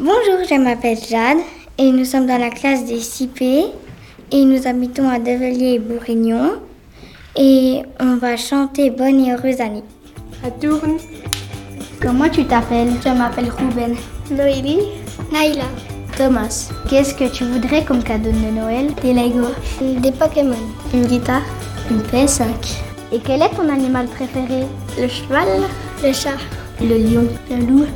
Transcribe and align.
Bonjour, 0.00 0.46
je 0.48 0.54
m'appelle 0.54 0.96
Jade 0.96 1.38
et 1.76 1.90
nous 1.90 2.04
sommes 2.04 2.26
dans 2.26 2.38
la 2.38 2.50
classe 2.50 2.84
des 2.84 3.00
6 3.00 3.30
et 4.30 4.44
nous 4.44 4.64
habitons 4.64 5.08
à 5.08 5.18
Develier 5.18 5.72
et 5.74 5.78
Bourignon 5.80 6.52
et 7.36 7.82
on 7.98 8.14
va 8.14 8.36
chanter 8.36 8.90
Bonne 8.90 9.24
et 9.24 9.32
heureuse 9.32 9.60
année. 9.60 9.82
À 10.46 10.52
Tourne. 10.52 10.98
Comment 12.00 12.28
tu 12.28 12.44
t'appelles? 12.44 12.92
Je 13.04 13.08
m'appelle 13.08 13.50
Ruben. 13.50 13.96
Noélie. 14.30 14.82
Naïla. 15.32 15.64
Thomas. 16.16 16.70
Qu'est-ce 16.88 17.14
que 17.14 17.28
tu 17.28 17.42
voudrais 17.42 17.84
comme 17.84 18.04
cadeau 18.04 18.30
de 18.30 18.56
Noël? 18.56 18.94
Des 19.02 19.12
Lego. 19.12 19.48
Des 19.80 20.12
Pokémon. 20.12 20.54
Une 20.94 21.06
guitare. 21.06 21.42
Une 21.90 22.02
PS5. 22.02 22.44
Et 23.10 23.18
quel 23.18 23.42
est 23.42 23.48
ton 23.48 23.68
animal 23.68 24.06
préféré? 24.06 24.62
Le 24.96 25.08
cheval. 25.08 25.48
Le 26.04 26.12
chat. 26.12 26.38
Le 26.80 26.96
lion. 26.98 27.26
Le 27.50 27.66
loup. 27.66 27.86